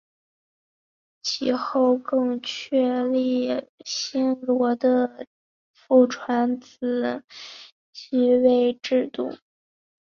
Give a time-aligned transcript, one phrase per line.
[1.21, 5.27] 其后更确立新罗的
[5.71, 7.23] 父传子
[7.93, 9.37] 继位制度。